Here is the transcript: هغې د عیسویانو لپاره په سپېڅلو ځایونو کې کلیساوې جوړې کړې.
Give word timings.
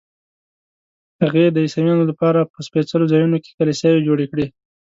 هغې 1.23 1.45
د 1.49 1.57
عیسویانو 1.65 2.03
لپاره 2.11 2.49
په 2.51 2.59
سپېڅلو 2.67 3.09
ځایونو 3.11 3.37
کې 3.43 3.55
کلیساوې 3.57 4.05
جوړې 4.07 4.25
کړې. 4.31 4.45